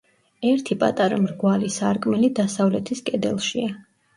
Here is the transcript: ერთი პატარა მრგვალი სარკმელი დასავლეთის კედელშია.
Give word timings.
ერთი 0.51 0.77
პატარა 0.83 1.19
მრგვალი 1.25 1.69
სარკმელი 1.75 2.33
დასავლეთის 2.41 3.07
კედელშია. 3.11 3.71